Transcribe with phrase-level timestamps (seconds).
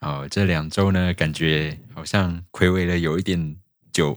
[0.00, 3.56] 好，这两周呢，感觉好像暌违了有一点
[3.92, 4.16] 久，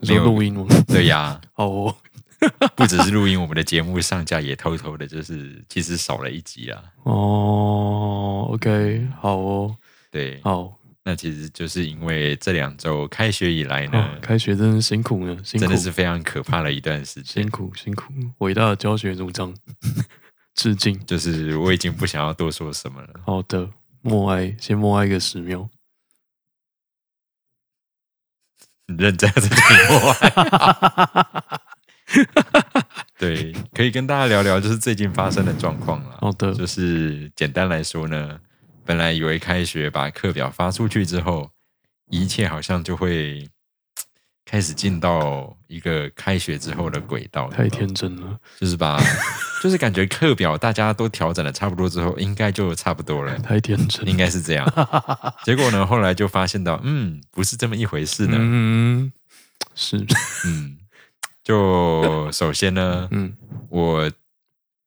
[0.00, 0.66] 没有录音吗？
[0.88, 1.94] 对呀， 哦，
[2.74, 6.82] 不只是录音，我们的节目上架也偷偷的，就是其实少了一集啊。
[7.04, 9.76] 哦，OK，好哦，
[10.10, 19.54] 对，好，那其实就是因为这两周开学以来呢，开学真的辛苦呢，辛苦，真的是非常可怕的一段时间，辛苦辛苦，伟大的教学组长，
[20.56, 20.98] 致敬。
[21.06, 23.20] 就是我已经不想要多说什么了。
[23.24, 23.70] 好的。
[24.06, 25.68] 默哀，先默哀个十秒。
[28.86, 29.58] 认真在听
[29.90, 30.30] 默哀。
[33.18, 36.18] 对，可以跟大家聊聊，就是最近发生的状况了。
[36.20, 38.40] 好的，就是简单来说呢，
[38.84, 41.50] 本来以为开学把课表发出去之后，
[42.10, 43.48] 一切好像就会。
[44.48, 48.96] 开始进到一个开学之后的轨道，太天真了，就是把，
[49.62, 53.38] 就是感觉课表大家都调整的差不多之后，应该就差不多了。
[53.40, 54.66] 太天真，应该是这样。
[55.44, 58.36] 结果呢，后来就发现到，嗯，不是这么一回事呢。
[58.38, 59.12] 嗯，
[59.74, 59.96] 是，
[60.46, 60.76] 嗯，
[61.42, 63.34] 就首先呢，嗯，
[63.68, 64.10] 我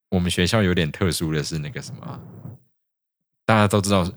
[0.09, 2.19] 我们学校有点特殊的是那个什么，
[3.45, 4.09] 大家都知道。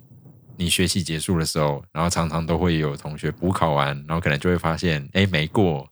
[0.58, 5.88] 你学期结束的时候，然后常常都会有同学补考完，然后可能就会发现，哎，没过，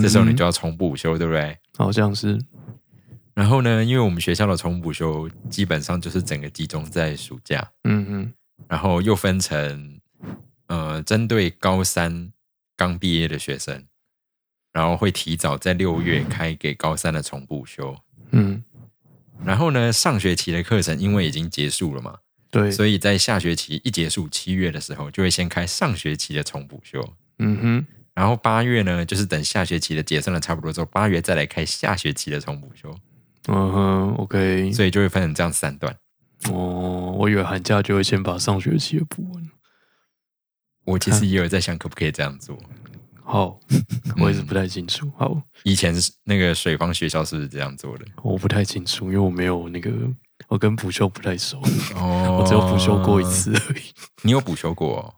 [0.00, 1.58] 这时候你就要重补修，对不对？
[1.76, 2.38] 好像是。
[3.36, 8.32] 然后呢，因为我们学校的重补修基本上就是整个集中在暑假，嗯嗯，
[8.66, 10.00] 然后又分成，
[10.68, 12.32] 呃，针对高三
[12.74, 13.84] 刚毕业的学生，
[14.72, 17.94] 然后会提早在六月开给高三的重补修，
[18.30, 18.64] 嗯，
[19.44, 22.20] 然后呢，上学期的课程因为已经结束了嘛。
[22.50, 27.06] 对，所以在下学期一结束七月的时候，就会先开上学期的重补修。
[27.38, 32.98] 嗯哼，然后八月呢，就是等下学期的结算的差不多之后，八月再来开下学期的重补修。
[33.48, 35.94] 嗯哼，OK，所以就会分成这样三段。
[36.50, 39.50] 哦，我以为寒假就会先把上学期的补完。
[40.84, 42.56] 我其实也有在想，可不可以这样做？
[43.24, 43.58] 好，
[44.20, 45.10] 我也是不太清楚。
[45.16, 45.92] 好，以前
[46.24, 48.04] 那个水方学校是不是这样做的？
[48.22, 49.90] 我不太清楚，因为我没有那个。
[50.48, 51.58] 我跟补修不太熟，
[51.96, 53.82] 哦我只有补修过一次而已。
[54.22, 55.12] 你有补修过？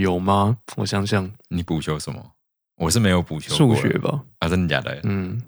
[0.00, 0.56] 有吗？
[0.76, 2.32] 我想想，你补修什么？
[2.78, 4.24] 我是没有补修数学吧？
[4.38, 4.98] 啊，真的假的？
[5.04, 5.40] 嗯，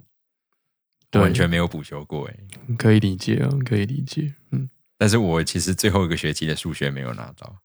[1.12, 2.36] 完全没有补修过，哎，
[2.76, 4.34] 可以理解啊，可以理解。
[4.50, 7.56] 嗯，但是我其实最后一个学期的数学没有拿到，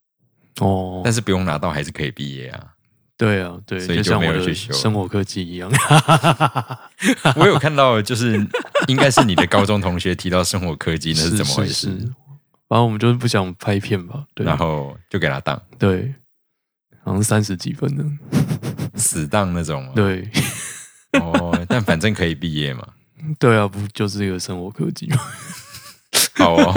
[0.65, 2.69] 哦，但是不用拿到还是可以毕业啊。
[3.15, 5.71] 对啊，对，所以就没有去修生活科技一样。
[7.37, 8.35] 我有看到，就是
[8.87, 11.89] 应该是你的高中同学提到生活科技，那是怎么回事？
[12.67, 16.13] 反正我们就是不想拍片吧，对，然后就给他当，对，
[17.03, 18.03] 好像三十几分呢，
[18.95, 19.89] 死当那种。
[19.95, 20.27] 对，
[21.21, 22.85] 哦，但反正可以毕业嘛。
[23.39, 25.17] 对啊，不就是一个生活科技吗？
[26.35, 26.73] 好哦，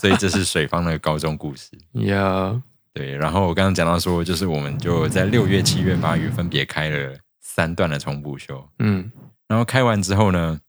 [0.00, 1.70] 所以这是水方的高中故事。
[1.94, 2.60] Yeah，。
[2.92, 9.10] 对，然后我刚刚讲到说，就是我们就在六月、七月、八月分别开了三段的重补修，嗯，
[9.48, 10.60] 然后开完之后呢，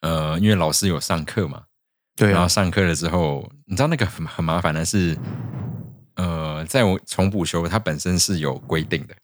[0.00, 1.62] 呃，因为老师有上课嘛，
[2.16, 5.16] 对，然后上课了之后，你知道那个很很麻烦的是，
[6.16, 9.14] 呃，在我重补修，它本身是有规定的，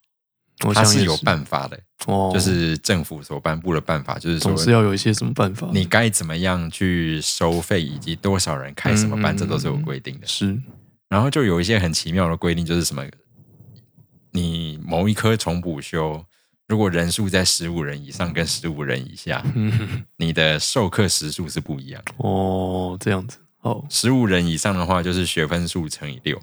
[0.73, 10.59] 它是有办法的，哦，就是政府所颁布的办法，就是说是要有一些什么办法，你该怎么样去收费，以及多少人开什么班，这都是有规定的，是。
[11.09, 13.05] 然后就有一些很奇妙的规定，就是什么，
[14.33, 16.25] 你某一科重补修，
[16.67, 19.45] 如果人数在十五人以上跟十五人以下，
[20.17, 22.03] 你的授课时数是不一样。
[22.17, 23.39] 哦，这样子。
[23.61, 26.41] 哦，十五人以上的话，就是学分数乘以六。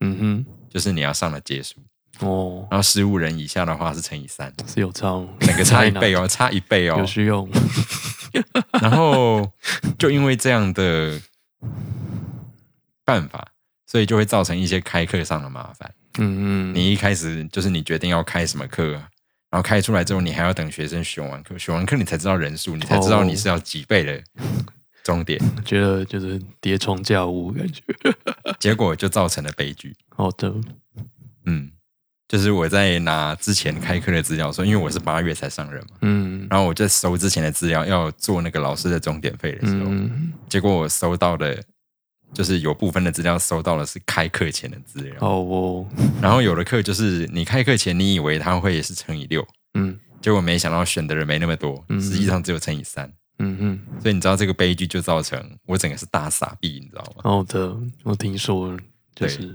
[0.00, 1.76] 嗯哼，就是你要上的节数。
[2.20, 7.48] 哦，然后十五人以下的话是乘以三，是有差，那个差一倍哦，差一倍哦，有需用。
[8.80, 9.52] 然后
[9.98, 11.20] 就因为这样的
[13.04, 13.48] 办法。
[13.84, 15.94] 所以就会造成一些开课上的麻烦。
[16.16, 19.02] 嗯嗯，你一开始就是你决定要开什么课，然
[19.50, 24.18] 后开出来之后，你还要等学生选完课，选完课你才知道人数，你才知道你是要几倍的
[25.04, 25.38] 终点。
[25.62, 27.82] 觉得就是叠床架屋感觉，
[28.58, 29.94] 结果就造成了悲剧。
[30.08, 30.50] 好的，
[31.44, 31.70] 嗯，
[32.32, 39.90] 就是我在拿之前开课的资料说，因为我是八月才上任嘛，嗯，然后我在收之前的资料要做那个老师的终点费的时候，
[40.48, 41.62] 结果我收到的。
[42.34, 45.86] 就是有部分的资料收到的是开课前的资料哦，
[46.18, 53.06] 然后有的课就是你开课前你以为他会是乘以六，嗯，结果没想到选的人没那么多，实际上只有乘以三，
[53.38, 57.20] 嗯嗯，所以你知道这个悲剧就造成我整个是大傻逼，你知道吗？
[57.22, 58.74] 好的，我听说
[59.14, 59.54] 就是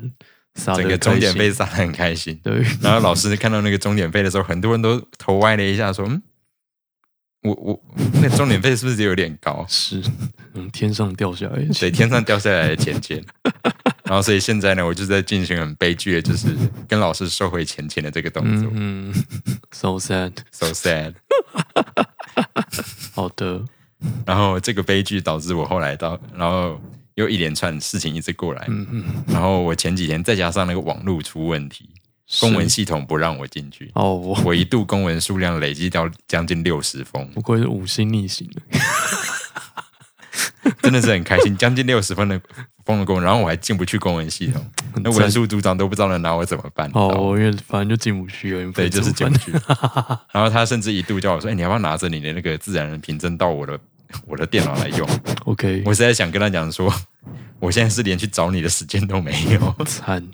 [0.57, 6.21] 整个终点费撒的很开心，对， 然后老师看到那个终点费的时候，很多人都头歪了一下，说嗯。
[7.43, 7.79] 我我
[8.19, 9.63] 那终点费是不是有点高？
[9.69, 10.01] 是，
[10.53, 13.23] 嗯，天上掉下来，对，天上掉下来的钱钱。
[14.03, 16.47] 然后，所以现在呢，我就在进行很悲剧的，就是
[16.89, 18.69] 跟老师收回钱钱的这个动作。
[18.73, 19.13] 嗯
[19.71, 21.13] ，so sad，so sad。
[23.13, 23.63] 好的。
[24.25, 26.81] 然后这个悲剧导致我后来到，然后
[27.17, 28.65] 又一连串事情一直过来。
[28.67, 29.03] 嗯嗯。
[29.27, 31.89] 然后我前几天再加上那个网络出问题。
[32.41, 38.61] 公文系统不让我进去哦，我一度公文数量累积到将近六十封，不愧是五星逆行的，
[40.83, 42.37] 真的是很开心，将近六十分的
[42.83, 44.61] 封了公文，然后我还进不去公文系统，
[44.95, 49.53] 那文书组长都不知道能拿我怎么办哦，因为反正就进不去了，对，就是进不去。
[50.33, 53.79] 然后他甚至一度叫我说：“哎，你要不要拿着你的那个自然人凭证到我的
[54.27, 55.07] 我的电脑来用
[55.45, 56.91] ？”OK，我实在想跟他讲说，
[57.59, 60.25] 我现在是连去找你的时间都没有，惨。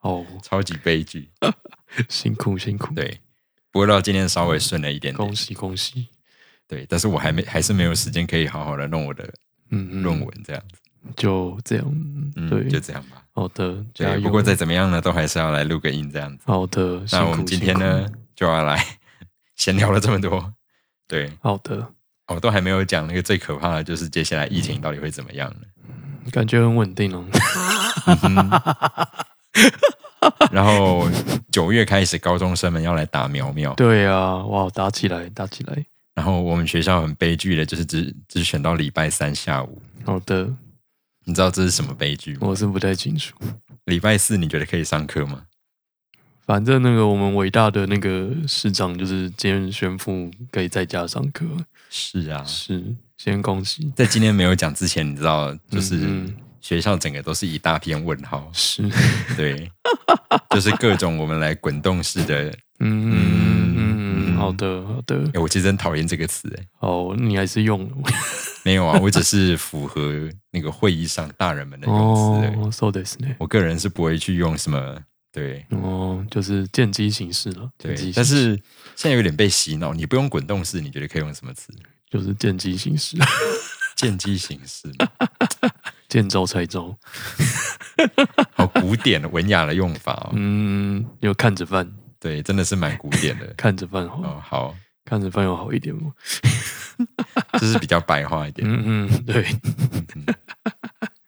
[0.00, 1.30] 哦，超级悲剧，
[2.08, 2.94] 辛苦辛苦。
[2.94, 3.20] 对，
[3.72, 6.08] 不过到今天稍微顺了一点，恭喜恭喜。
[6.68, 9.28] 对，但是我还没，还是没有时间可以好好的弄我的
[9.70, 10.78] 嗯论文这样子，
[11.16, 11.84] 就这样，
[12.48, 13.24] 对，就这样吧。
[13.32, 14.18] 好的，对。
[14.20, 16.44] 不过再怎么样呢，都还是要来录个音这样子。
[16.46, 18.82] 好的，那我们今天呢就要来
[19.56, 20.54] 闲聊了这么多。
[21.08, 21.92] 对，好的。
[22.28, 25.66] 我都还没有讲那个最可怕的就是接下来疫情到底会怎么样呢？
[26.30, 27.24] 感觉很稳定哦。
[30.50, 31.08] 然后
[31.50, 33.72] 九月开始，高中生们要来打苗苗。
[33.74, 35.86] 对啊，哇，打起来，打起来。
[36.14, 39.80] 然后我们学校很悲剧的，就是只只选到礼拜三下午。
[40.04, 40.52] 好的，
[41.24, 42.40] 你知道这是什么悲剧吗？
[42.42, 43.34] 我是不太清楚。
[43.84, 45.44] 礼拜四你觉得可以上课吗？
[46.44, 51.46] 反正那个我们伟大的那个市长就是今天宣布可以在家上课。
[51.90, 53.92] 是啊，是，先恭喜。
[53.96, 55.98] 在今天没有讲之前，你知道就是。
[56.60, 58.82] 学校整个都是一大片问号，是
[59.36, 59.70] 对，
[60.50, 65.22] 就是各种我们来滚动式的，嗯好的好的。
[65.34, 67.88] 哎，我其实很讨厌这个词，哎，哦，你还是用
[68.64, 68.98] 没有啊？
[69.00, 72.20] 我只是符合那个会议上大人们的用词，
[72.58, 75.00] 哦，so this 我个人是不会去用什么，
[75.32, 77.96] 对，哦，就是见机行事了，对。
[78.12, 78.60] 但是
[78.98, 81.72] 现在有点被洗脑，你不用滚动式，你觉得可以用什么词？
[82.10, 83.16] 就是见机行事，
[83.94, 84.92] 见机行事。
[86.10, 86.98] 见招拆招，
[88.56, 90.30] 好古典的文雅的用法哦。
[90.34, 93.46] 嗯，有看着办，对，真的是蛮古典的。
[93.56, 94.74] 看着办哦，好，
[95.04, 96.12] 看着办有好一点吗？
[97.60, 98.66] 就是比较白话一点。
[98.68, 99.46] 嗯嗯，对。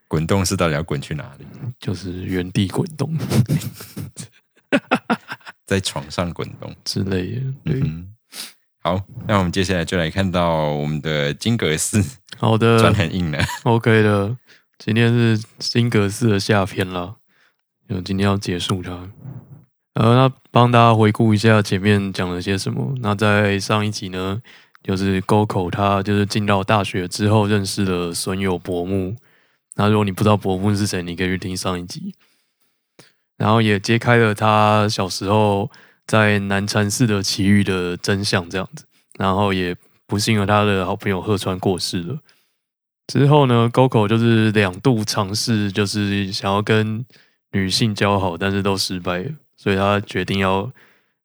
[0.09, 1.47] 滚动是到底要滚去哪里？
[1.79, 3.17] 就是原地滚动，
[5.71, 7.43] 在床上滚动之类的。
[7.65, 7.81] 对。
[8.83, 12.05] 好，那我们接下来就来看到我们的金阁寺。
[12.39, 13.39] 好的，转很硬了。
[13.63, 14.37] OK 的，
[14.79, 17.15] 今天是金阁寺的下篇了，
[17.89, 19.09] 就今天要结束它。
[19.95, 22.93] 呃，那帮大家回顾一下前面讲了些什么。
[23.01, 24.43] 那在上一集呢，
[24.83, 29.15] 就是沟口他就是进到大学之后认识了损友伯木。
[29.77, 32.13] 那如果你不知道伯木是谁，你可以去听上一集。
[33.41, 35.69] 然后也揭开了他小时候。
[36.07, 38.85] 在南禅寺的奇遇的真相这样子，
[39.17, 39.77] 然后也
[40.09, 42.19] 不幸和他的好朋友鹤川过世了。
[43.07, 47.07] 之后呢，GoGo 就是两度尝试，就是想要跟
[47.53, 50.73] 女性交好，但是都失败了，所以他决定要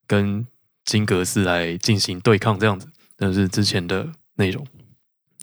[0.06, 0.46] 跟
[0.84, 2.88] 金阁寺来进行对抗这样子。
[3.18, 4.64] 那是之前的内容。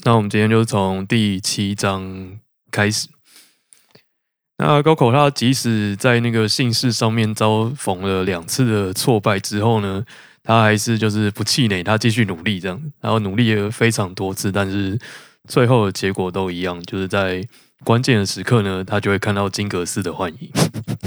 [0.05, 2.39] 那我们今天就从第七章
[2.71, 3.09] 开始。
[4.65, 10.05] 那高口他即使在那个姓氏上面遭逢了两次的挫败之后呢，
[10.45, 14.97] 他还是就是不气馁，他继续努力这样，然后努力了非常多次，但是
[15.49, 17.45] 最后的结果都一样，就是在
[17.83, 20.49] 关键的时刻呢，他就会看到金格斯的幻影，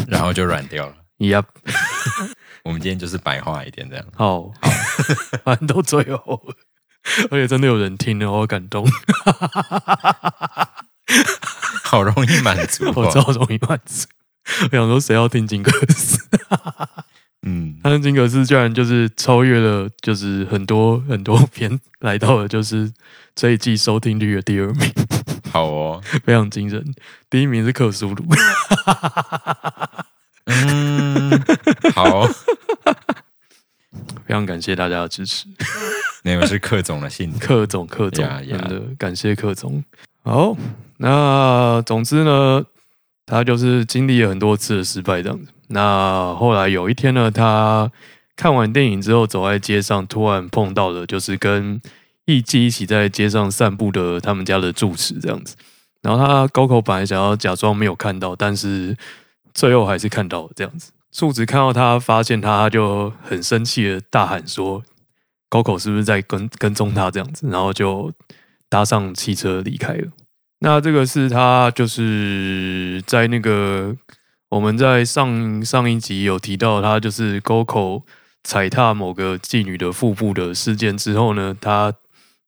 [0.10, 0.96] 然后就软掉了。
[1.20, 1.46] Yep，
[2.66, 4.06] 我们今天就是白话一点这样。
[4.16, 4.52] 好，
[5.46, 6.42] 反正到最后，
[7.32, 8.86] 而且真的有人听了，我感动。
[11.84, 14.08] 好容易满足，我超容易满足。
[14.72, 16.20] 我想说，谁要听金格斯？
[17.48, 22.92] 嗯，他跟金格斯居然就是超越了，就是很多很多篇，来到了就是
[23.36, 24.92] 这一季收听率的第二名。
[25.52, 26.84] 好哦，非常惊人。
[27.30, 28.26] 第一名是克苏鲁。
[30.46, 31.44] 嗯，
[31.94, 32.28] 好，
[34.26, 35.46] 非常感谢大家的支持。
[36.24, 39.84] 那个是克总的信，克总，克总，真的感谢克总。
[40.24, 40.58] 好。
[40.98, 42.66] 那总之呢，
[43.26, 45.52] 他就是经历了很多次的失败这样子。
[45.68, 47.92] 那后来有一天呢，他
[48.36, 51.82] 看完电影之后，走在街上，突然碰到了就是跟
[52.26, 55.56] 艺妓一起在街上散步的他们家的住持这样子。
[56.02, 58.96] 然后他高口本来想要假装没有看到，但是
[59.54, 60.92] 最后还是看到了这样子。
[61.12, 64.84] 住持看到他，发现他就很生气的大喊说
[65.50, 68.12] ：“高口是不是在跟跟踪他这样子？”然后就
[68.70, 70.08] 搭上汽车离开了。
[70.60, 73.96] 那这个是他就是在那个
[74.50, 78.04] 我们在上上一集有提到，他就是沟口
[78.44, 81.94] 踩踏某个妓女的腹部的事件之后呢，他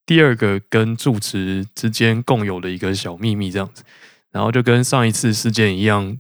[0.06, 3.84] 第二个跟住持之间共有的一个小秘密这样子，
[4.32, 6.18] 然后就跟上一次事件一样，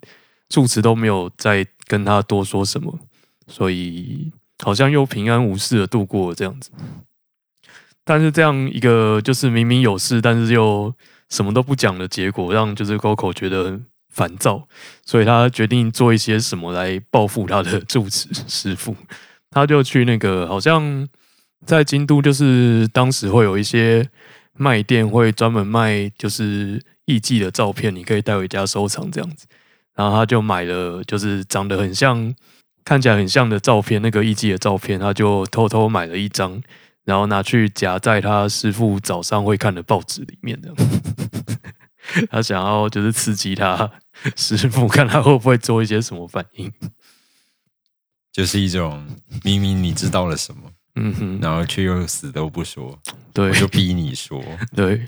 [0.49, 1.65] 住持都没有再。
[1.89, 2.99] 跟他多说什么，
[3.47, 4.29] 所以
[4.61, 6.69] 好像又平安无事的度过这样子。
[8.03, 10.93] 但是这样一个就是明明有事，但是又
[11.29, 14.67] 什么都不讲的结果，让就是 Coco 觉得很烦躁，
[15.05, 18.95] 所以他决定做一些什么来报复他的住持师傅。
[19.51, 21.07] 他就去那个好像
[21.65, 24.07] 在京都，就是当时会有一些
[24.53, 29.45] 卖店会专门卖就是艺妓的照片，你可以带回家收藏这样子。
[29.95, 32.33] 然后他就买了，就是长得很像、
[32.85, 36.61] 看起来很像的照片，那个艺妓的照片，他就偷偷买了一张，
[37.07, 40.73] 然后拿去夹在他师傅早上会看的报纸里面的。
[42.29, 43.89] 他想要就是刺激他
[44.35, 46.69] 师傅，看他会不会做一些什么反应。
[48.33, 49.07] 就是一种
[49.45, 52.99] 明明你知道了什么，嗯哼，然后却又死都不说，
[53.33, 54.43] 对，就逼你说，
[54.75, 55.07] 对。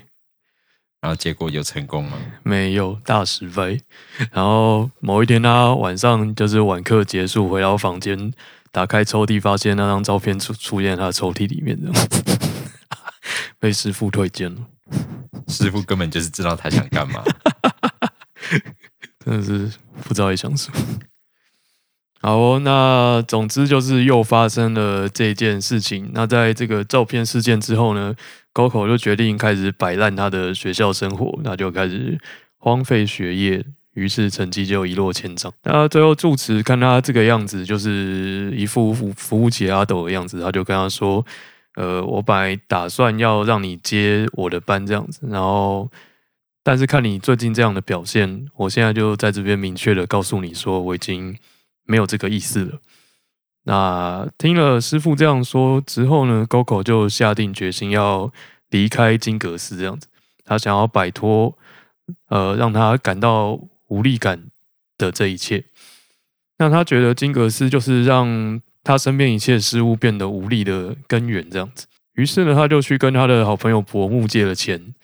[1.02, 2.16] 然后结果有成功吗？
[2.42, 3.78] 没有，大失败。
[4.32, 8.32] 然后某一天，他晚上就是晚课结束，回到房间，
[8.72, 11.90] 打开抽屉，发现那张照片出出现在他抽屉里面，的
[13.58, 14.60] 被师傅推荐了。
[15.48, 17.22] 师傅根本就是知道他想干嘛，
[19.24, 19.70] 真的是
[20.02, 20.80] 不知道在想什么。
[22.22, 26.10] 好，那总之就是又发生了这件事情。
[26.12, 28.14] 那在这个照片事件之后呢？
[28.52, 32.18] 高考就决定开始摆烂他的学校生活，那就开始
[32.58, 35.52] 荒废学业，于是成绩就一落千丈。
[35.64, 41.24] 那最后住持看他这个样子，就是一副扶扶不起阿斗的样子，他就跟他说
[41.76, 45.90] ：“呃，我本来打算要让你接我的班这样子，然后
[46.62, 51.36] 但是看你最近这样的表现，我现在就在这边明确的告诉你说，我已经
[51.84, 52.78] 没有这个意思了。”
[53.64, 58.32] 那听了师傅这样说之后呢，GoGo 就下定决心要
[58.70, 60.08] 离开金阁寺，这样子，
[60.44, 61.56] 他想要摆脱
[62.28, 64.46] 呃让他感到无力感
[64.98, 65.64] 的这一切。
[66.58, 71.86] 那他觉得金格斯就是让他身边一切事物变得无力的根源，这样子。
[72.14, 74.94] 于是呢，他就去跟他的好朋友伯木借了钱，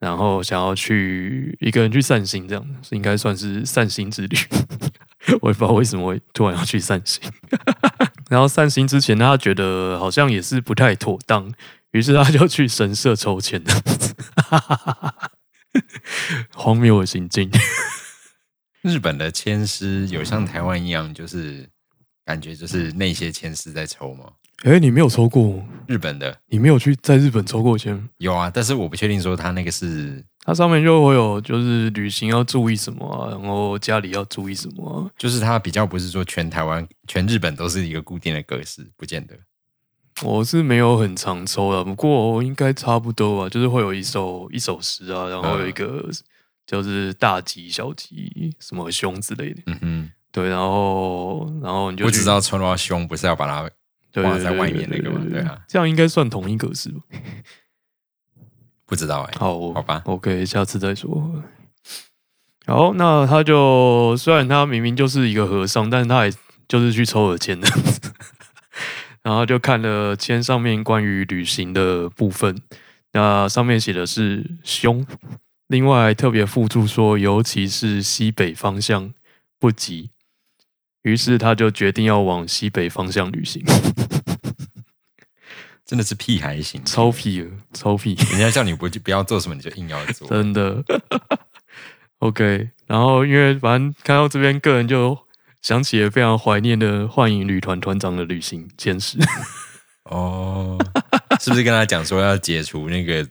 [0.00, 4.36] 然后想要去一个人去散心，这样子应该算是散心之旅。
[5.40, 7.22] 我也不知道为什么会突然要去散心，
[8.28, 11.50] 然后散心之前，他觉得好像也是不太妥当，
[11.92, 13.72] 于是他就去神社抽签的，
[16.54, 17.50] 荒谬的行径。
[18.88, 21.68] 日本的签师有像台湾一样，就是
[22.24, 24.24] 感觉就是那些签师在抽吗？
[24.64, 26.36] 哎，你没有抽过日本的？
[26.48, 28.08] 你没有去在日本抽过签？
[28.16, 39.38] 有啊，但是我不确定说他那个是，它上面就会有就是旅行要注意什么啊，然后家里要注意什么啊，就是它比较不是说全台湾、全日本都是一个固定的格式，不见得。
[40.24, 46.10] 我是没有很常抽的，不过应该差不多吧，就是会有一首一首诗啊，然后有一个
[46.68, 49.62] 就是大吉、小吉、什么凶之类的。
[49.66, 53.68] 嗯哼，对，然后然后你就不知道抽到凶，不是要把它。
[54.14, 57.00] 挂在外面那个嘛，对啊，这样应该算同一格式吧？
[58.84, 61.44] 不知道哎，好，好吧，OK，下次再说。
[62.66, 66.32] 好，那他就虽然他明明就是一个和尚，但是他也
[66.66, 67.68] 就是去抽了签的，
[69.22, 72.60] 然后就看了签上面关于旅行的部分，
[73.12, 75.06] 那上面写的是凶，
[75.68, 79.14] 另外特别附注说，尤其是西北方向
[79.58, 80.10] 不急。
[81.02, 83.62] 于是他就决定要往西北方向旅行，
[85.86, 88.14] 真的是屁还行， 超屁了，超屁！
[88.32, 90.84] 人家叫你不不要做什么，你就硬要做， 真的。
[92.18, 95.16] OK，然后因为反正看到这边，个人就
[95.62, 99.16] 想起了非常怀念的幻影旅团团长的旅行见识。
[100.04, 100.76] 哦，
[101.40, 103.26] 是不是跟他讲说要解除那个？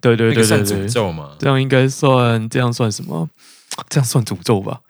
[0.00, 1.36] 对对对对对，诅咒吗？
[1.38, 3.28] 这样应该算，这样算什么？
[3.88, 4.80] 这样算诅咒吧？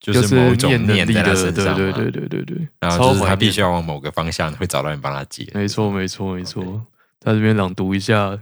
[0.00, 2.68] 就是某种念在他身上，对对对对对对。
[2.80, 5.48] 然后就是他必须要往某个方向，会找到人帮他解。
[5.54, 6.86] 没错没错没错。
[7.20, 8.38] 在这边朗读一下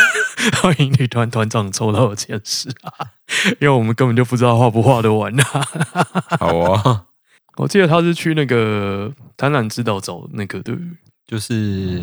[0.60, 2.92] 欢迎女团团长抽到的签诗啊，
[3.60, 5.44] 因为我们根本就不知道画不画得完啊。
[6.38, 7.04] 好啊，
[7.56, 10.76] 我记得他是去那个贪婪之岛找那个，对，
[11.26, 12.02] 就是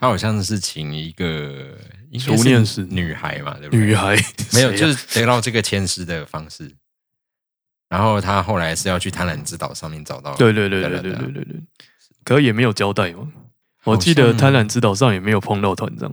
[0.00, 1.78] 他好像是请一个
[2.18, 3.84] 熟念是女孩嘛，对不对？
[3.84, 4.16] 女孩
[4.54, 6.74] 没有，就是得到这个签诗的方式。
[7.88, 11.62] 然后他后来是要去贪婪之岛上面找到，对对对对对对对对，
[12.24, 13.30] 可也没有交代嘛。
[13.84, 16.10] 我记得贪婪之岛上也没有碰到团长，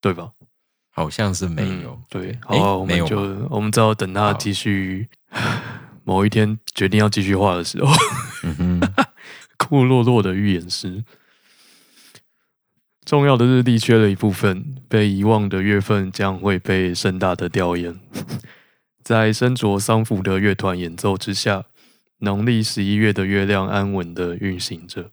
[0.00, 0.32] 对吧？
[0.90, 1.98] 好像是没有。
[2.10, 5.08] 对，好，我们就我们只好等他继续，
[6.02, 7.94] 某一天决定要继续画的时候，
[8.42, 8.80] 嗯哼
[9.56, 11.04] 库洛洛的预言师，
[13.04, 17.98] 重要的日历缺了一部分，被遗忘的月份将会被盛大的吊唁。
[19.02, 21.64] 在身着丧服的乐团演奏之下，
[22.18, 25.10] 农历十一月的月亮安稳的运行着。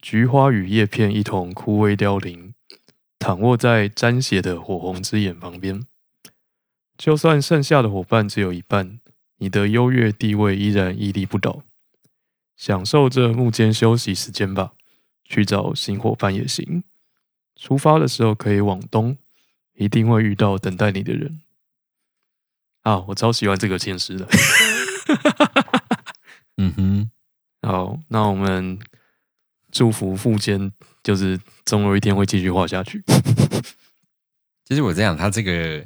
[0.00, 2.54] 菊花与叶片一同枯萎凋零，
[3.18, 5.84] 躺卧在沾血的火红之眼旁边。
[6.96, 9.00] 就算剩下的伙伴只有一半，
[9.38, 11.64] 你的优越地位依然屹立不倒。
[12.56, 14.74] 享受着幕间休息时间吧，
[15.24, 16.84] 去找新伙伴也行。
[17.62, 19.16] 出发的时候可以往东，
[19.74, 21.40] 一定会遇到等待你的人。
[22.82, 24.26] 啊，我超喜欢这个现实的。
[26.58, 27.10] 嗯哼，
[27.62, 28.78] 好，那我们。
[29.74, 30.70] 祝福富坚，
[31.02, 33.02] 就是总有一天会继续画下去。
[34.68, 35.82] 其实我这样，他这个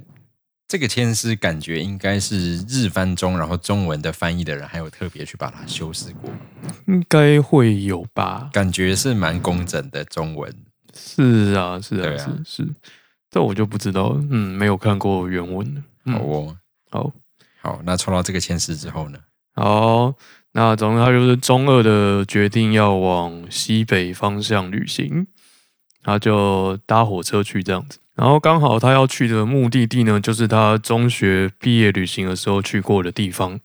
[0.67, 6.29] 这个签诗感觉应该是日翻中，然后中文的翻译的人还有特别去把它修饰过，
[6.89, 8.51] 应该会有吧？
[8.53, 10.53] 感觉是蛮工整的中文。
[10.97, 12.69] 是啊，是啊，是是，
[13.31, 15.85] 这我就不知道，嗯，没有看过原文。
[16.07, 16.57] 好哦，
[16.91, 17.13] 好
[17.61, 19.19] 好，那抽到这个签诗之后呢？
[19.55, 20.15] 好。
[20.53, 25.27] 那总之，他就是中二的决定要往西北方向旅行，
[26.03, 27.99] 他就搭火车去这样子。
[28.15, 33.61] 然后刚好他要去的目的地呢，就是他中学毕业旅行的时候去过的地方。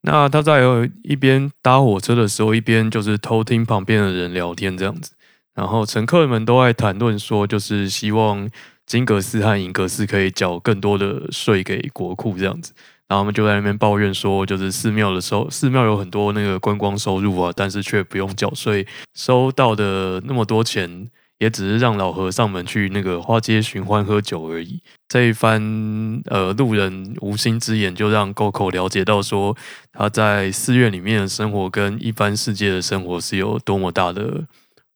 [0.00, 0.62] 那他在
[1.04, 5.12] 一边搭火车的时候，一边就是偷听旁边的人聊天这样子。
[5.54, 8.48] 然后乘客们都在谈论说，就是希望
[8.86, 12.72] 金格斯和银格斯可以缴更多的税给国库这样子。
[13.08, 24.80] 然后他们就在那边抱怨说，就是寺庙的收寺庙有很多那个观光收入啊，但是却不用缴税，收到的那么多钱，也只是让老和尚们去那个花街寻欢喝酒而已。
[25.08, 29.54] 这一番呃路人无心之言，就让沟口了解到说，
[29.92, 34.42] 他在寺院里面的生活跟一般世界的生活是有多么大的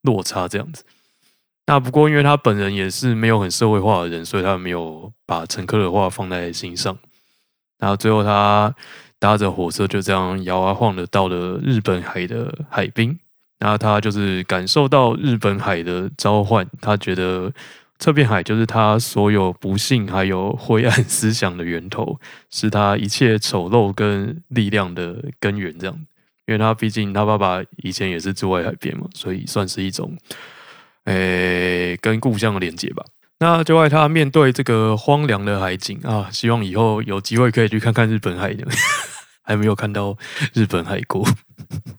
[0.06, 0.48] 落差。
[0.48, 0.82] 这样子。
[1.66, 6.96] 那不过因为他本人也是没有很社会化的人，所以他没有把乘客的话放在心上。
[7.78, 8.74] 然后最后，他
[9.18, 13.18] 搭着火车就这样摇啊晃的到了日本海的海滨。
[13.58, 17.50] 然后他就是感受到日本海的召唤，他觉得
[17.98, 25.76] 这片海就是他所有不幸还有灰暗思想的源头，是他一切丑陋跟力量的根源。
[25.78, 26.06] 这样，
[26.46, 30.16] 因为他毕竟他爸爸以前也是住在海边嘛，所以算是一种，
[31.04, 33.04] 诶，跟故乡的连接吧。
[33.38, 38.66] 那就爱他面对这个荒凉的海景啊，希望以后有机会可以去看看日本海的，
[39.44, 40.16] 还没有看到
[40.54, 41.22] 日本海过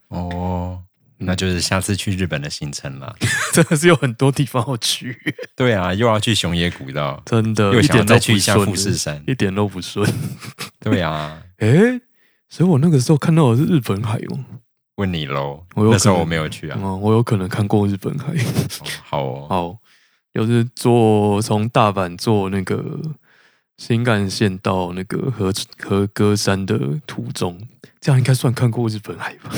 [0.08, 0.82] 哦，
[1.20, 3.16] 那就是下次去日本的行程了。
[3.54, 5.16] 真的是有很多地方要去。
[5.56, 10.12] 对啊，又要去熊野古道，真的，又想再去一下富士山，一点都不顺。
[10.80, 11.70] 对啊，哎，
[12.50, 14.40] 所以我那个时候看到的是日本海哦。
[14.96, 18.34] 问你喽，那时候我没有去啊，嗯我有可能看过日本海。
[19.04, 19.78] 好哦， 好。
[20.34, 23.02] 就是坐从大阪坐那个
[23.78, 27.60] 新干线到那个和和歌山的途中，
[28.00, 29.52] 这样应该算看过日本海吧？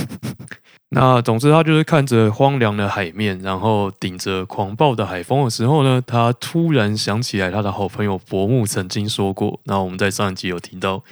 [0.91, 9.59] 那总之，他就是看着荒凉的海面，然后顶着狂暴的海风的时候呢，他突然想起来他的好朋友伯木曾经说过。
[9.65, 11.03] 那我们在上一集有提到，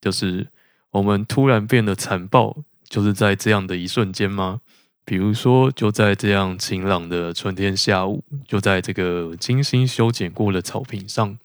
[0.00, 0.48] 就是
[0.92, 2.56] 我们突然变得残暴，
[2.88, 4.60] 就是在这样的一瞬间吗？
[5.04, 11.36] 比如说，就在这样晴朗的春天下午，就在这个精心修剪过的草坪上，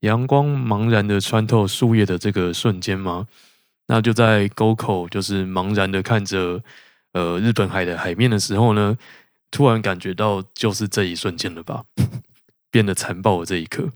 [0.00, 3.26] 阳光茫然的穿透树叶的这个瞬间吗？
[3.88, 6.62] 那就在沟口，就是茫然的看着
[7.12, 8.96] 呃日本海的海面的时候呢，
[9.50, 11.84] 突然感觉到就是这一瞬间了吧，
[12.70, 13.88] 变得残暴的这一刻，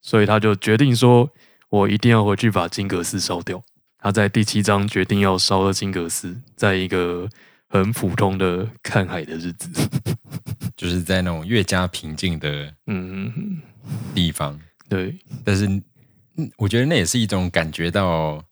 [0.00, 1.28] 所以他就决定说，
[1.68, 3.62] 我一定要回去把金阁寺烧掉。
[4.02, 7.28] 他在第七章决定要烧了金格斯，在一个。
[7.74, 9.66] 很普通的看海的日子，
[10.76, 13.62] 就是在那种越加平静的 嗯
[14.14, 14.60] 地方。
[14.90, 15.66] 对，但是
[16.58, 18.44] 我觉得那也是一种感觉到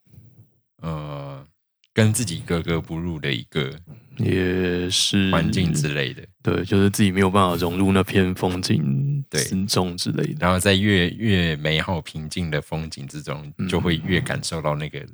[0.80, 1.44] 呃
[1.92, 3.70] 跟自己格格不入的一个
[4.16, 6.22] 也是环境之类的。
[6.42, 10.36] 对，就是自己没有办法融入那片风景之中之类的。
[10.40, 15.06] 然后在越越美好平静的风景之中，就会越感受到那个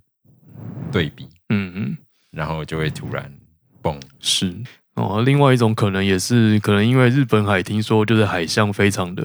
[0.93, 1.29] 对比。
[1.49, 1.97] 嗯嗯，
[2.31, 3.33] 然后就会突然
[3.81, 4.01] 蹦。
[4.21, 4.55] 是
[4.95, 9.25] 哦，另外一种可能也是可能因为日本海听说就是海象非常的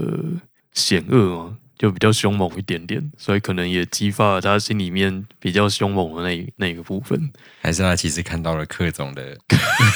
[0.73, 1.57] 险恶嘛。
[1.81, 7.19] 就比较凶猛一点点，所以可能也激发了他心里面比较凶猛的那那个部分。
[7.59, 9.35] 还是他其实看到了克总的，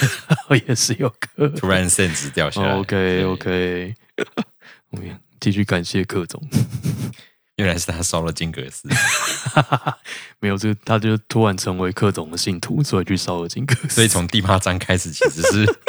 [0.68, 2.74] 也是有克，突然甚至掉下来。
[2.74, 3.94] OK OK，
[4.90, 6.42] 我们继续感谢克总。
[7.58, 8.90] 原来是他烧了金阁寺，
[10.40, 13.90] 没有这个，他就突然成为克总的信徒，所以去烧了金阁寺。
[13.90, 15.66] 所以从第八章开始，其实是。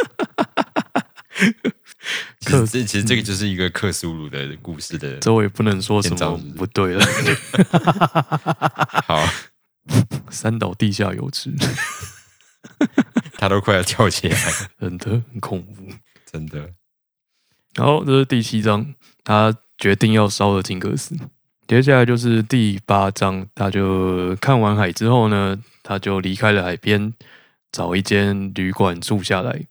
[2.44, 7.05] 克这其实这个就是一个克苏鲁的故事的，这我也不能说什么不对了。
[9.05, 9.29] 好，
[10.31, 11.52] 三岛地下有知，
[13.37, 14.38] 他都快要跳起来，
[14.81, 15.88] 真的很恐怖，
[16.31, 16.70] 真的。
[17.74, 21.16] 然后这是第七章，他决定要烧了金阁寺。
[21.66, 27.12] 接下来就是第八章，他就看完海之后呢，他就离开了海边，
[27.72, 29.66] 找一间旅馆住下来。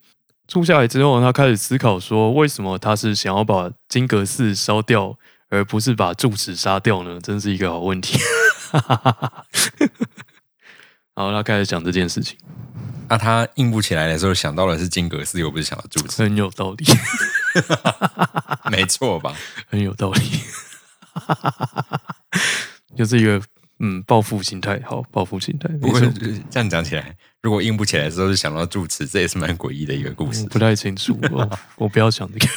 [0.46, 5.18] 住下来之后，他开始思考说：为什么他是想要把金阁寺烧掉，
[5.50, 7.18] 而不是把住持杀掉呢？
[7.22, 8.20] 真是一个好问题。
[11.16, 12.38] 然后他开始讲这件事情。
[13.08, 16.86] 那他硬不起来的时候，想到的是金阁寺，又不是想到住持，很有道理。
[18.70, 19.34] 没错吧？
[19.70, 20.22] 很有道理。
[22.96, 23.42] 就是一个。
[23.80, 25.68] 嗯，报复心态好，报复心态。
[25.82, 30.46] 不过这样讲起来，如果硬不起来的时候就想到住持，这也是蛮诡异的一个故事。
[30.46, 31.20] 不太清楚，
[31.76, 32.48] 我不要想这个。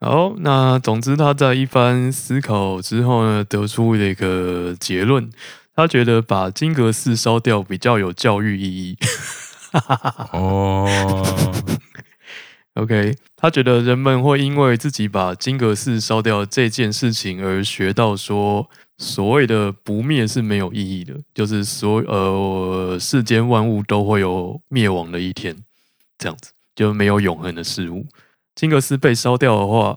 [0.04, 5.30] 好，那总之他在一番思考之后呢，得出了一个结论，
[5.74, 8.98] 他觉得把金阁寺烧掉比较有教育意义。
[10.32, 10.86] 哦
[12.78, 18.68] ，OK，他觉得人们会因为自己把金阁寺烧掉这件事情而学到说。
[19.00, 25.56] 所谓的不灭是没有意义的，就是所呃世间万物都会有灭亡的一天，
[26.18, 28.04] 这样子就没有永恒的事物。
[28.56, 29.96] 金阁寺被烧掉的话，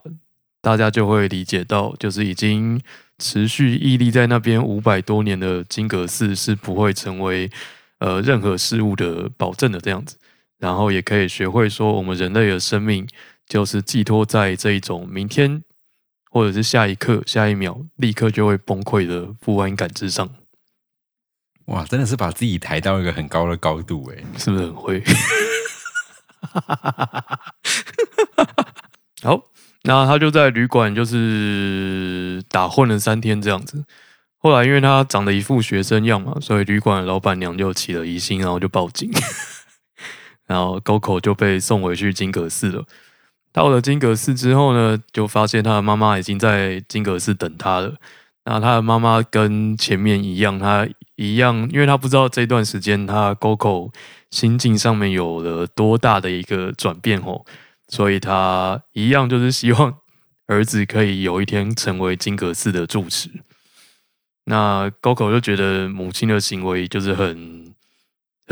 [0.61, 2.79] 大家就会理解到，就是已经
[3.17, 7.49] 持续屹立在那边五百多年的金阁寺是不会成为
[7.97, 10.15] 呃任何事物的保证的这样子。
[10.61, 13.05] 然后也可以学会说，我们人类的生命
[13.45, 15.65] 就是寄托在这一种明天。
[16.33, 20.29] 或者是下一刻、下一秒，立刻就会崩溃的不安感之上，
[21.65, 25.03] 哇，真的是把自己抬到一个很高的高度，哎，是不是很会？
[29.21, 29.43] 好，
[29.83, 33.83] 那他就在旅馆就是打混了三天这样子。
[34.37, 39.11] 后来因为他长得一副学生样嘛，所以旅馆的老板娘就起了疑心，然后就报警，
[40.51, 42.83] 然后沟口就被送回去金阁寺了。
[43.53, 47.95] 到了金阁寺之后呢，就发现他的妈妈已经在金阁寺等他了。
[48.43, 53.93] 那他的妈妈跟前面一样，他一样，因为他不知道这段时间他 GoGo
[54.31, 57.45] 心境上面有了多大的一个转变哦，
[57.87, 59.93] 所以他一样就是希望
[60.47, 63.29] 儿子可以有一天成为金阁寺的住持。
[64.45, 67.70] 那 GoGo 就觉得母亲的行为就是很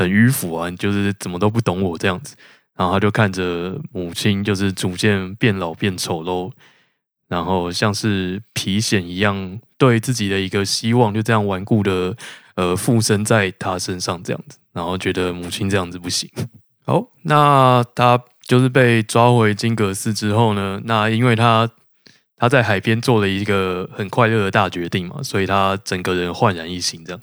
[0.00, 2.34] 很迂腐啊，就是怎么都不懂我这样子。
[2.76, 6.50] 然后他就看着母亲，就是逐渐变老变丑陋，
[7.28, 12.16] 然后像是皮癣一样，对自己的一个希望就这样顽固的
[12.54, 16.30] 呃附身在他身上这样子，然后觉得母亲这样子不行。
[16.86, 21.70] 好，那他就是被抓回金阁寺之后呢，那因为他
[22.36, 27.20] 他在海边做了一个很快乐的大决定嘛，所以他整个人焕然一新，这样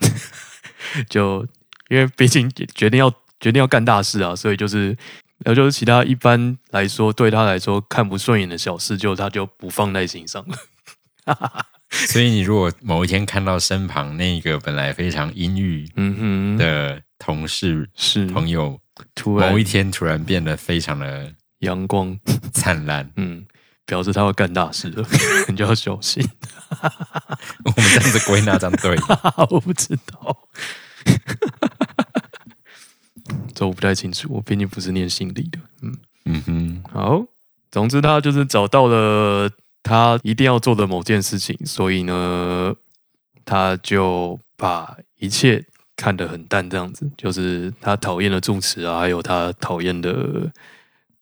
[1.10, 1.44] 就
[1.90, 4.98] 因为毕竟决定要决定要干大事啊，所以就是。
[5.46, 11.64] 然后就是其他一般来说对他来说看不顺眼的小事，就他就不放在心上了。
[11.94, 15.88] 所以你如果某一天看到身旁那个本来非常阴郁
[16.58, 18.82] 的同事是朋友，
[19.14, 22.20] 突然某一天突然变得非常的阳光
[22.52, 23.46] 灿烂，嗯，
[23.86, 25.08] 表示他会干大事了，
[25.50, 26.28] 你就要小心。
[27.64, 28.98] 我们这样子归纳这样对？
[29.52, 30.36] 我不知道。
[33.58, 35.58] 这我不太清楚，我毕竟不是念心理的。
[35.82, 37.26] 嗯嗯哼，好，
[37.72, 39.50] 总之他就是找到了
[39.82, 42.76] 他一定要做的某件事情，所以呢，
[43.44, 45.66] 他就把一切
[45.96, 50.52] 看得很淡，这样子，就是他讨厌的住持啊，还有他讨厌的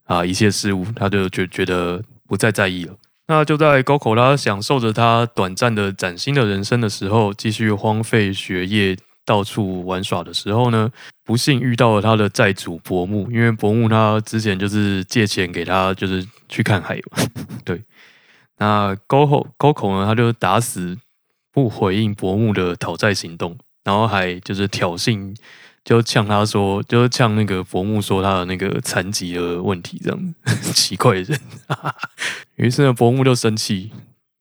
[0.03, 2.93] 啊一切事物，他就觉觉得不再在意了。
[3.27, 8.97] 那就在高口他享受着他短暂的崭新的人生的时候，继续荒废学业。
[9.25, 10.89] 到处玩耍的时候呢，
[11.23, 16.99] 不幸遇到了他的债主伯木，因为伯木他之前就是借钱给他，就是去看海。
[17.65, 17.81] 对，
[18.59, 20.97] 那高口高口呢，他就打死
[21.51, 25.35] 不回应伯木的讨债行动，然后还就是挑衅，
[25.83, 31.39] 就呛他说，就呛那个伯木说他的那个残疾的问题，这样子 奇怪的人。
[32.57, 33.91] 于是呢，伯木就生气。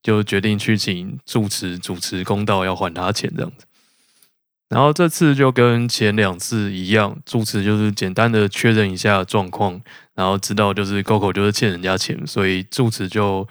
[0.05, 3.65] 就决定去请住持主持公道，要还他钱这样子。
[4.69, 9.81] 然后这次就跟前两次一样，住持就是简单的确认一下状况，
[10.15, 13.47] 然后知道就是 Coco 就是欠人家钱，所以住持就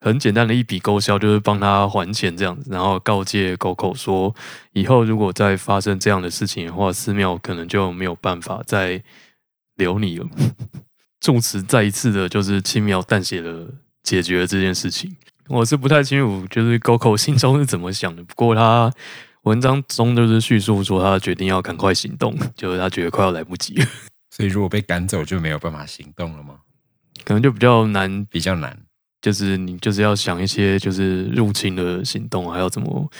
[0.00, 2.70] 很简单的一笔勾销，就是帮他还钱这样子。
[2.70, 4.34] 然后告诫 Coco 说，
[4.72, 9.02] 以后如果再发生这样的事情的话，寺庙可能就没有办法再
[9.76, 10.26] 留你了。
[11.20, 13.66] 住持再一次的就是轻描淡写的。
[14.02, 15.14] 解决了这件事情，
[15.46, 18.24] 我是不太清楚，就是 GoCo 心中是怎么想的。
[18.24, 18.90] 不过他
[19.42, 23.86] 文章中就是叙述说，他决定要赶快行动，就是他觉得快要来不及了。
[24.30, 26.56] 所以如果被赶走，就没有办法行动了吗？
[27.24, 28.78] 可能就比较难，比较难。
[29.22, 33.10] 就是你就是要想一些，就是入侵的行动，还要怎么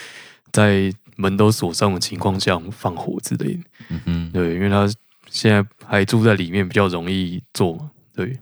[0.51, 3.63] 在门都锁上的情况下放火之类的。
[3.89, 4.87] 嗯哼，对，因为他
[5.29, 7.91] 现在还住在里面，比较容易做嘛。
[8.15, 8.37] 对。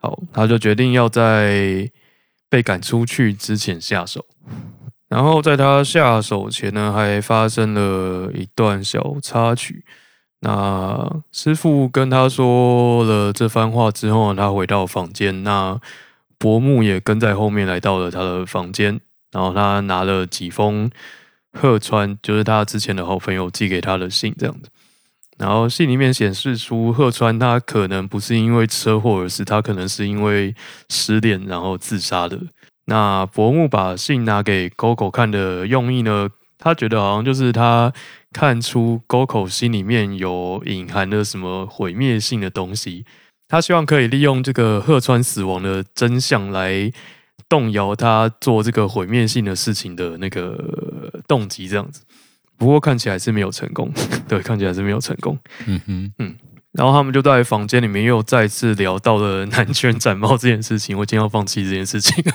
[0.00, 1.88] 好，他就决定要在
[2.48, 4.26] 被赶出去之前下手。
[5.12, 9.84] 然后在他下手前呢，还发生了一段小插曲。
[10.40, 15.42] 那师傅跟他说了这番话之后，他回到房间。
[15.42, 15.78] 那
[16.38, 18.98] 伯木也跟在后面来到了他的房间。
[19.32, 20.90] 然后他拿了几封
[21.52, 24.70] 鹤川，就是他之前的好朋友寄给他的信，这样子。
[25.36, 30.54] 然后信里面显示出鹤川他可能不是因为车祸而死，他可能是因为
[30.88, 32.38] 失恋然后自杀的。
[32.86, 36.28] 那伯木把信拿给沟口看的用意呢？
[36.58, 37.92] 他觉得好像就是他
[38.32, 43.04] 看出沟口心里面有隐含的什么毁灭性的东西，
[43.48, 46.92] 他希望可以利用这个鹤川死亡的真相来
[47.48, 52.02] 动摇他做这个毁灭性的事情的那个动机，这样子。
[52.56, 53.90] 不过看起来是没有成功，
[54.28, 55.36] 对，看起来是没有成功。
[55.66, 56.36] 嗯哼，嗯，
[56.72, 60.96] 然后他们就在房间里面又再次聊到了南拳展猫这件事情。
[60.98, 62.24] 我今天要放弃这件事情。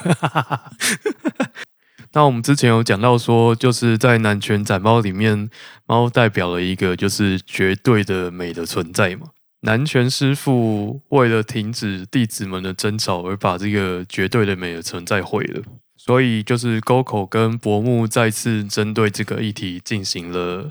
[2.13, 5.50] 那我们之前有讲到说，就是在南拳展猫里面，
[5.86, 9.28] 猫代表了一个就是绝对的美的存在嘛。
[9.62, 15.63] 南拳师傅为了停止弟子们的争吵，而把这个绝对的美的存在毁了。
[15.97, 20.69] 所以就是沟口跟薄木再次针对这个议题进行了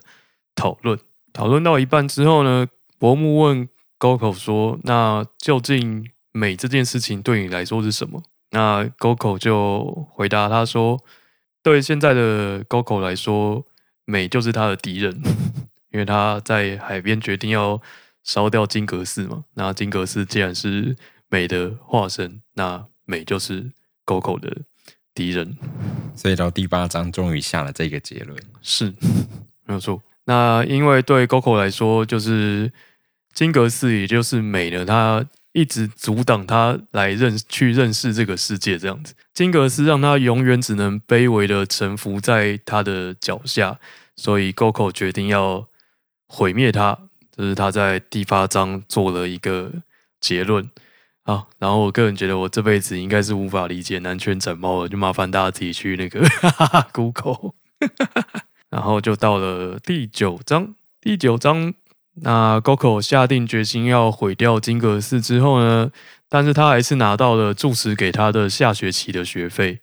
[0.54, 0.98] 讨论。
[1.32, 2.66] 讨论到一半之后呢，
[2.98, 11.02] 伯木问沟口说：“那究竟美这件事情对你来说是什么？”那沟口就回答他说
[11.62, 13.64] ：“对现在的沟口来说，
[14.04, 15.22] 美就是他的敌人，
[15.92, 17.80] 因为他在海边决定要
[18.22, 19.44] 烧掉金阁寺嘛。
[19.54, 20.96] 那金阁寺既然是
[21.28, 23.72] 美的化身，那美就是
[24.04, 24.62] 沟口的。”
[25.16, 25.56] 敌人，
[26.14, 28.92] 所以到第八章终于下了这个结论，是
[29.64, 30.02] 没有错。
[30.26, 32.70] 那因为对 GoGo 来说，就是
[33.32, 39.14] 金格寺，也就是美的，他一直阻挡他来认去认识这个世界，这样子。
[39.32, 43.78] 金阁寺让他永远只能卑微的臣服在他的脚下，
[44.16, 45.68] 所以 GoGo 决定要
[46.26, 46.98] 毁灭他。
[47.34, 49.70] 这是他在第八章做了一个
[50.20, 50.70] 结论。
[51.22, 56.26] 好，然后我个人觉得我这辈子应该是无法理解南拳展猫了，就麻烦大家自己去那个
[56.92, 57.52] Google。
[58.70, 61.72] 然后就到了第九章，第九章，
[62.14, 65.90] 那 Goku 下定决心要毁掉金阁寺之后呢，
[66.28, 69.80] 但是他还是拿到了住持给他的下学期的学费，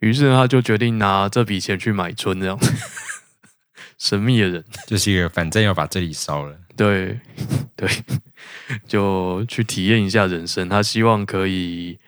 [0.00, 2.58] 于是他就决定拿这笔钱去买春，这样。
[3.96, 7.20] 神秘的人，就是一个反正要把这里烧了，对
[7.76, 7.88] 对。
[8.86, 11.98] 就去体验一下人生，他希望可以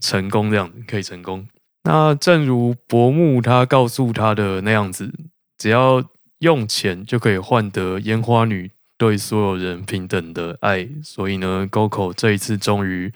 [0.00, 1.46] 成功，这样可以成功。
[1.84, 5.12] 那正如伯木他告诉他的那样子，
[5.58, 6.02] 只要
[6.38, 10.88] 用钱就可以换得烟花女对所有人平等的爱。
[11.02, 13.12] 所以呢，GOKO 这一次终于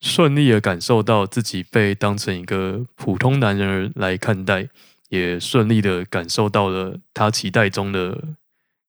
[0.00, 4.68] 顺利的感受到自己被当成一个普通男人来看待，
[5.10, 8.34] 也顺利的感受到了他期待中的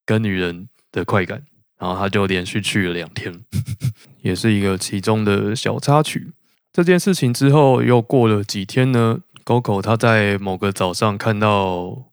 [0.06, 1.44] 跟女人的快感。
[1.80, 3.42] 然后他就连续去了两天，
[4.24, 6.32] 也是一个其中的小插曲。
[6.72, 12.13] 这件事情之后又过了几天呢？GoGo 他在某个早上看到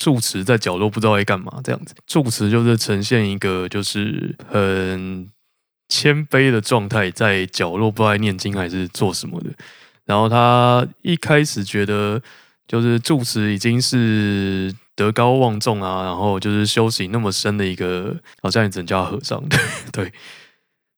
[0.00, 1.94] 住持在角落不知道在干嘛，这样子。
[2.06, 5.28] 住持就是呈现一个就是很
[5.88, 9.50] 谦卑的状态，在角落不知道念经还是做什么的。
[10.06, 12.20] 然后他一开始觉得
[12.66, 14.74] 就是住持已经是。
[14.96, 19.42] 德高望重啊，然后就是修行那么深的一个，好像也整叫和尚。
[19.90, 20.12] 对，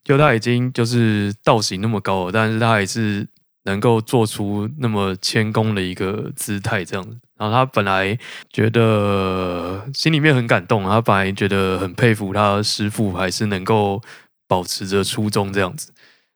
[0.03, 3.25] 就他已经就是道行那么高了，但是他还是
[3.64, 7.16] 能够做出那么谦恭的一个姿态，这样子。
[7.38, 8.18] 然后他本来
[8.53, 14.01] 觉得心里面很感动，他本来觉得很佩服他师傅，还是能够
[14.46, 15.92] 保持着初衷这样子。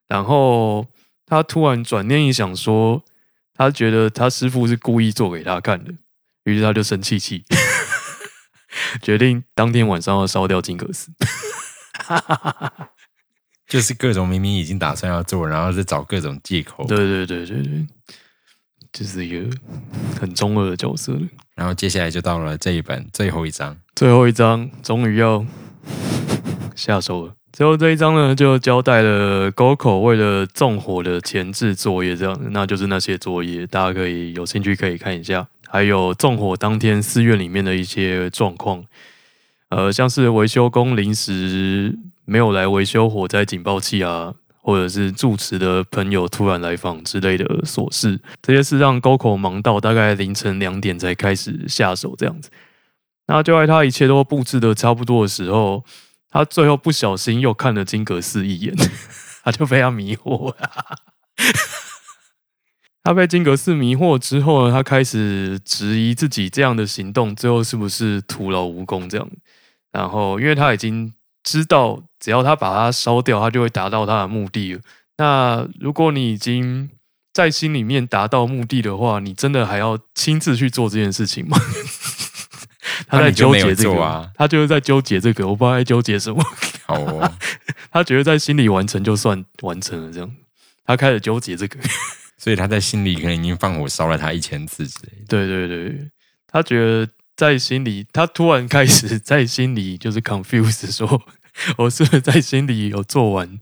[0.09, 0.87] 然后
[1.27, 3.05] 他突然转念一想，说
[3.55, 5.93] 他觉得他师傅是故意做给他看的。
[6.45, 7.45] 于是他就生气气，
[9.03, 11.11] 决定当天晚上要烧掉金阁寺。
[13.69, 16.87] 就是各种明明已经打算要做，然后再找各种借口。
[16.87, 17.87] 对对对对对，
[18.93, 19.49] 就是一个
[20.21, 21.19] 很中二的角色。
[21.55, 25.45] 然后接下来就到了这一本最后一章，最后一章终于要
[26.75, 27.35] 下手了。
[27.53, 35.49] 最后这一章呢，就交代了 Goku 为了纵火的前置作业，这样，那就是那些作业，大家可以有兴趣可以看一下。
[35.67, 38.85] 还有纵火当天寺院里面的一些状况，
[39.71, 52.51] 呃，像是维修工临时没有来维修火灾警报器啊，或者是住持的朋友突然来访之类的琐事，这些事让沟口忙到大概凌晨两点才开始下手这样子。
[53.29, 55.85] 那就在他一切都布置的差不多的时候，
[56.29, 58.75] 他最后不小心又看了金阁寺一眼，
[59.43, 60.71] 他就被他迷惑了。
[63.03, 69.31] 他被金阁寺迷惑之后呢，他开始质疑自己这样的行动最后是不是徒劳无功这样。
[69.93, 71.13] 然后，因为他已经
[71.47, 74.79] 知道，只要他把它烧掉，他就会达到他的目的。
[75.19, 76.91] 那如果你已经
[77.33, 81.57] 在心里面达到目的的话，你真的还要亲自去做这件事情吗？
[83.07, 86.43] 他在纠结这个，他就是在纠结这个，我不知道在纠结什么。
[86.87, 87.33] 好哦，
[87.93, 90.31] 他觉得在心里完成就算完成了，这样
[90.85, 91.79] 他开始纠结这个。
[92.39, 95.13] 所以他在心里可能已经放火烧了他一千次之类。
[95.29, 96.11] 对对对，
[96.47, 101.21] 他觉得在心里，他突然开始在心里就是 confuse，说
[101.79, 103.59] 我是在心里有做完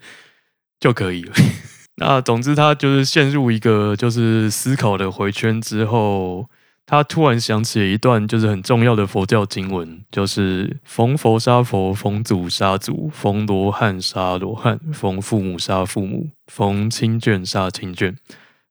[0.81, 1.33] 就可以了？
[1.97, 6.49] 那总之他就是陷入一个就是思考的回圈之后，
[6.85, 18.17] 他突然想起了一段就是很重要的佛教经文，就是逢佛杀佛，逢祖杀祖，逢罗汉杀罗汉，逢父母杀父母，逢亲眷杀亲眷。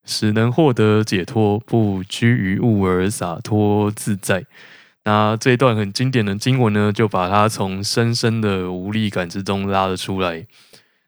[0.05, 4.45] 使能获得解脱，不拘于物而洒脱自在。
[5.05, 10.45] 那这一段很经典的经文呢，就把他从深深的无力感之中拉了出来，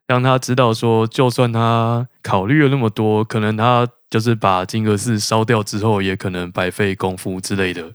[0.05, 7.91] 让他知道说，就算他考虑了那么多，可能他就是把金阁寺烧掉之后，也可能白费功夫之类的。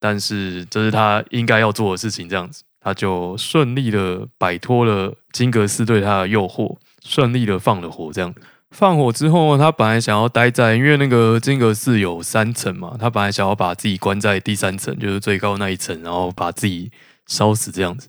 [0.00, 8.34] 但是这是他应该要做的事情，这样子，他就顺利的摆脱了金阁寺对他的诱惑，顺利的放了火，这样。
[8.76, 16.92] 放火之后，他本来想要待在，因为那个金阁寺有三层嘛，他本来想要把自己关在第三层，就是最高那一层，然后把自己
[17.26, 18.06] 烧死这样子。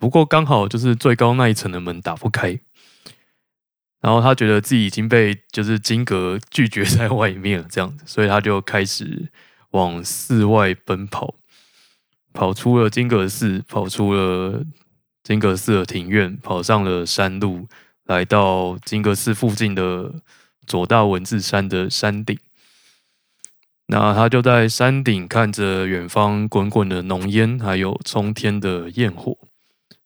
[0.00, 2.58] 不过刚好就是最高那一层的门打不开，
[4.00, 9.30] 然后他觉得自己已经被就是金阁拒绝在外面了，这样子，所以他就开始
[9.70, 11.36] 往寺外奔跑，
[12.32, 14.64] 跑出了金阁寺，跑出了
[15.22, 17.68] 金阁寺的庭院，跑上了山路。
[18.10, 20.12] 来到金阁寺附近的
[20.66, 22.36] 左大文字山的山顶，
[23.86, 29.38] 那他就在山顶看着远方滚滚的浓烟，还有冲天的焰火，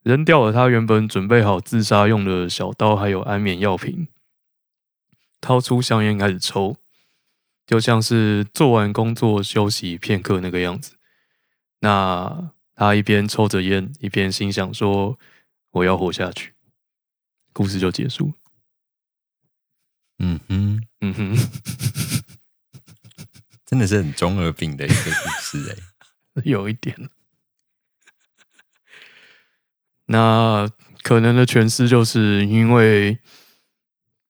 [0.02, 4.06] 扔掉了他原本准备好自杀用的小刀，还有安眠药瓶，
[5.40, 6.76] 掏出香烟开始抽，
[7.66, 10.96] 就像是做完工作休息片刻那个样子。
[11.80, 15.18] 那他一边抽着烟，一边心想说
[15.72, 16.52] ：“我要活下去。”
[17.54, 18.34] 故事就结束。
[20.18, 21.36] 嗯哼，嗯哼，
[23.64, 27.08] 真的是很中二病的一个故事哎， 有一点。
[30.06, 30.68] 那
[31.02, 33.18] 可能的诠释就是因为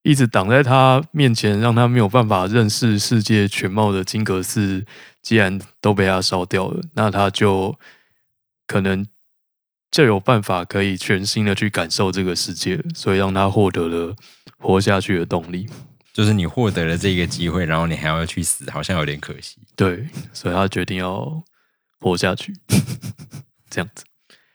[0.02, 4.87] 一直挡在他面前，让他没有办法认识世界全貌的金阁寺，
[5.22, 7.78] 既然都被他烧掉了，那他就
[8.66, 9.06] 可能。
[9.94, 14.16] 就有办法可以全新的去感受这个世界，所以让他获得了
[14.58, 15.68] 活下去的动力。
[16.12, 19.58] 就是你获得了这个机会，然后你还要去死，好像有点可惜。
[19.77, 21.40] 对，所以他决定要
[22.00, 22.52] 活下去，
[23.71, 24.04] 这样子。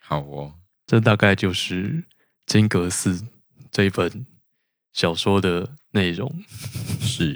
[0.01, 0.55] 好哦，
[0.85, 2.03] 这大概就是
[2.45, 3.25] 金阁寺
[3.71, 4.25] 这一本
[4.91, 6.29] 小说的内容。
[6.99, 7.33] 是。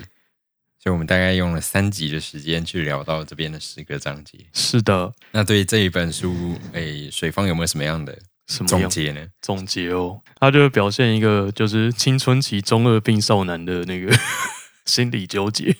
[0.83, 4.37] 就我们大概用了三集的时间去聊到这边的十个章节。
[4.51, 9.25] 是的，那对这一本书，哎，水方有没有什么样的总结呢？
[9.41, 14.13] 总结哦，他就表现一个就是青春期中二病少男的那个
[14.83, 15.73] 心理纠结，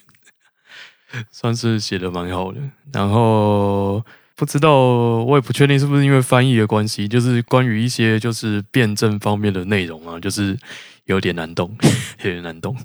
[1.29, 2.61] 算是写的蛮好的。
[2.93, 4.01] 然后
[4.37, 4.73] 不知道，
[5.25, 10.57] 我也不确定是不是因为翻译的关系，就是关于一些就是辩证方面的内容啊，就是
[11.07, 11.75] 有点难懂，
[12.23, 12.77] 有点难懂。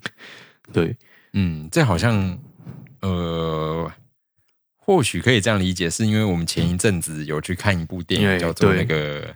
[0.73, 0.97] 对，
[1.39, 2.37] 嗯，这好像
[3.01, 3.93] 呃，
[4.77, 9.35] 或许可以这样理解，是因为我们前一阵子有去看一部电影，叫做那个。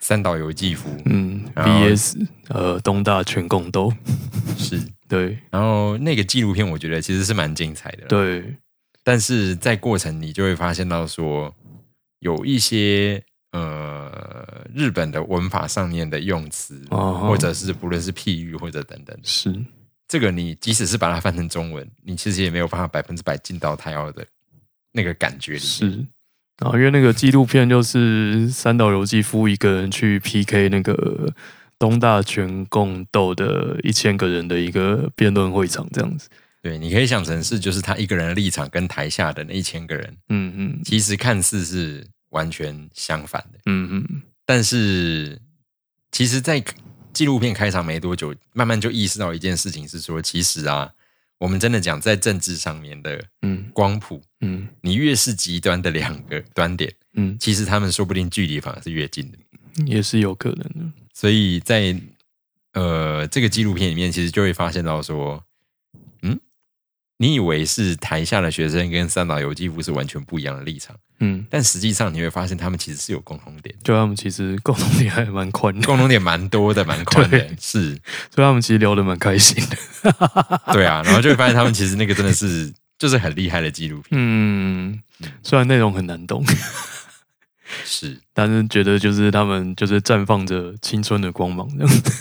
[0.00, 2.18] 三岛由纪夫，嗯，B.S.
[2.48, 3.90] 呃，东大全共斗，
[4.58, 4.78] 是
[5.08, 5.38] 对。
[5.50, 8.54] 然后那个纪录片，我觉得其实是蛮精彩的，对。
[9.02, 11.54] 但是在过程你就会发现到说，
[12.18, 19.50] 有一些呃日本的文法上面的用词，或者是不论是譬喻或者等等，是
[20.14, 24.24] 这个你即使是把它翻成中文，你其实也没有办法百分之百进到他要的
[24.92, 25.58] 那个感觉里。
[25.58, 26.06] 是。
[26.60, 31.34] 然后，因为那个纪录片就是三岛由纪夫一个人去 PK 那个
[31.80, 36.28] 东大全共斗的一千个人的一个辩论会场，这样子。
[36.62, 44.22] 对，你可以想成是就是他一个人的立场跟台下的那一千个人，嗯嗯，其实看似是完全相反的，嗯嗯。
[44.46, 45.40] 但是，
[46.12, 46.62] 其实，在
[47.14, 50.92] 纪录片开场没多久，慢慢就意识到一件事情，是说，其实啊。
[51.38, 59.38] 我们真的讲在政治上面的，嗯，光谱，嗯，你越是极端的两个端点，嗯，其实他们说不定距离反而是越近的，
[59.84, 60.92] 也是有可能的。
[61.12, 62.00] 所以在
[62.72, 65.44] 呃这个纪录片里面，其实就会发现到说。
[67.24, 77.92] 你以为是台下的学生跟三岛由纪夫是完全不一样的立场，嗯，但实际上你会发现他们其实是有共同点，就他们其实共同点还蛮宽，共同点蛮多的，蛮宽的， 是，
[78.30, 85.00] 所以他们其实聊得蛮开心的， 对啊，然后就会发现他们其实那个真的是就是很厉害的纪录片，嗯，
[85.42, 86.44] 虽然内容很难懂，
[87.86, 92.12] 是，但是觉得就是他们就是绽放着青春的光芒这样子，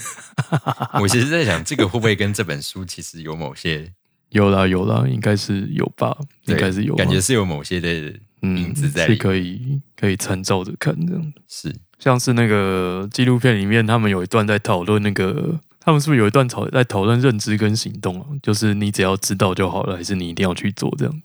[1.02, 3.92] 我其实在想这个会不会跟这本书其实有某些。
[4.34, 6.16] 有啦有啦，应该是有吧，
[6.46, 11.34] 应该是有，感觉是有某些的影子在，是可以可以参照着看这样。
[11.48, 18.28] 是，像是那个纪录片里面，他们有一段在讨论那个，他们是不是有一段讨在讨论认知跟行动啊？
[18.42, 21.22] 就是你只要知道就好了，还是你一定要去做这样？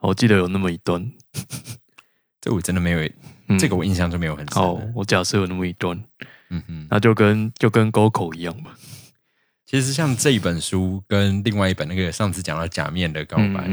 [0.00, 1.12] 我记得有那么一段，
[2.40, 4.62] 这我真的没有，这个我印象就没有很深。
[4.62, 6.02] 哦，我假设有那么一段，
[6.50, 8.74] 嗯哼，那就跟就跟沟口一样吧。
[9.68, 13.68] 其实像这一本书跟另外一本那个上次讲到假面的告白，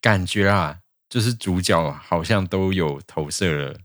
[0.00, 3.78] 感觉啊，就是主角好像都有投射了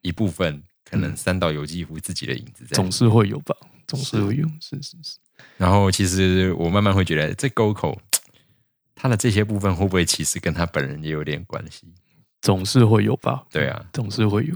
[0.00, 3.54] 一部分，可能三岛由纪夫自己的影子在，总是会有吧，
[3.86, 5.18] 总是会有，是是是。
[5.58, 8.00] 然后其实我慢慢会觉得，这沟口
[8.94, 11.92] 他的这些部分会不会其实跟他本人也有点关系？
[12.40, 14.54] 总是会有吧，对啊，总是会有，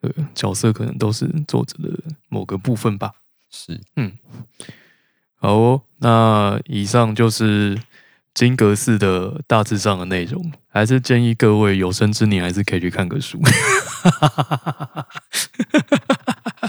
[0.00, 1.96] 呃，角色可能都是作者的
[2.28, 3.14] 某个部分吧。
[3.50, 4.18] 是，嗯，
[5.36, 7.78] 好哦，那以上就是
[8.34, 13.40] 金阁寺的大致上的内容，还是建议各位有生之年还是可以去看个书。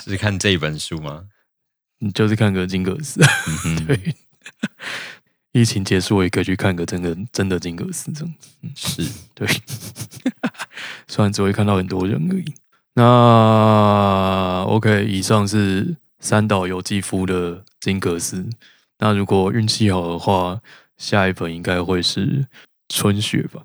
[0.01, 1.25] 是看这本书吗？
[1.99, 3.19] 你 就是看个金阁寺，
[3.85, 4.15] 对。
[5.51, 8.33] 疫情结束，我也可以去看个真的真的金阁寺，这样
[8.75, 9.03] 是
[9.33, 9.47] 对。
[11.07, 12.53] 虽然只会看到很多人而已。
[12.93, 15.97] 那 OK，以上是。
[16.19, 18.49] 三岛由纪夫的金阁寺，
[18.97, 20.61] 那如果运气好的话，
[20.97, 22.45] 下一本应该会是
[22.89, 23.63] 春雪吧？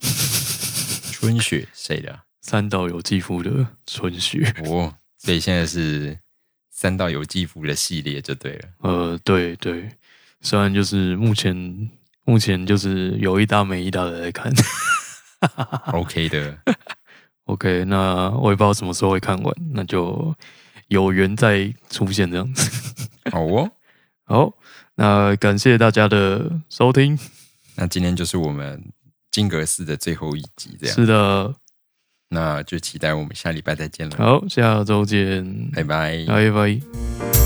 [1.13, 2.21] 春雪谁的？
[2.41, 4.55] 三岛由纪夫的春雪。
[4.67, 6.17] 哦，所以现在是
[6.71, 8.69] 三岛由纪夫的系列就对了。
[8.83, 9.89] 呃，对对，
[10.41, 11.91] 虽然就是目前
[12.25, 14.53] 目前就是有一搭没一搭的在看。
[15.93, 16.57] OK 的，
[17.47, 20.33] OK，那我也不知道什么时候会看完，那就。
[20.95, 23.69] 有缘再出现这样子，好哦，
[24.25, 24.53] 好，
[24.95, 27.19] 那感谢大家的收听，
[27.75, 28.81] 那今天就是我们
[29.33, 30.95] 金阁寺的最后一集，这样。
[30.95, 31.55] 是的，
[32.29, 37.44] 那就期待我们下礼拜再见了，好，下周见，拜拜，拜拜。